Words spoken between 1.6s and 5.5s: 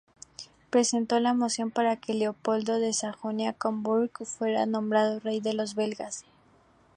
para que Leopoldo de Sajonia-Coburgo fuera nombrado Rey